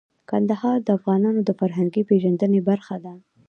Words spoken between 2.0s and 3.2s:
پیژندنې برخه ده.